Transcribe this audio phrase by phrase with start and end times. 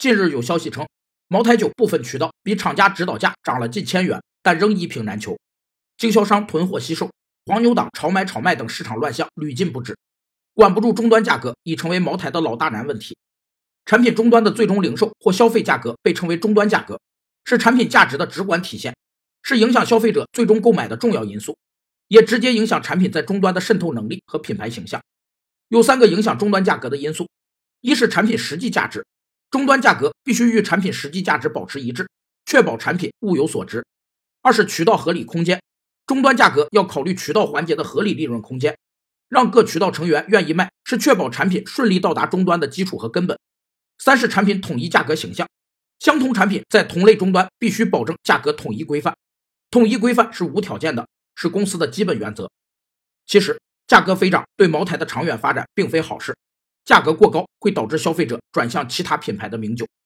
[0.00, 0.88] 近日有消息称，
[1.28, 5.38] 茅台酒部分渠道比厂家指导价涨了近千元，但仍一瓶难求，
[5.98, 7.10] 经销商囤货惜售，
[7.44, 9.94] 黄牛党炒买炒卖等市场乱象屡禁不止，
[10.54, 13.14] 管不住终端价格已成为茅台的老大难问题。
[13.84, 16.98] 产品终端的最终零售或消费价格被称为终端价格，
[17.44, 18.96] 是产品价值的直观体现，
[19.42, 21.58] 是影响消费者最终购买的重要因素，
[22.08, 25.02] 也直接影响产品在终端的渗透能力和品牌形象。
[25.68, 27.28] 有三个影响终端价格的因素：
[27.82, 29.04] 一是产品实际价值，
[29.50, 32.08] 终端价格必须与产品实际价值保持一致，
[32.46, 33.80] 确保产品物有所值；
[34.42, 35.60] 二是渠道合理空间，
[36.06, 38.78] 终端价格要考虑渠道环节的合理利润空间，
[39.28, 43.36] 让各渠道成员愿意卖，是确保产品顺利到达终端的基础和根本。
[43.98, 45.48] 三是产品统一价格形象，
[45.98, 49.16] 相同产品在同类终端必须保证价格统一规范，
[49.70, 52.50] 统一规范是无条件的，是公司的基本原则。
[53.26, 56.36] 其实，价格飞涨对茅台的长远发展并非好事，
[56.90, 59.86] 价格过高会导致消费者转向其他品牌的名酒。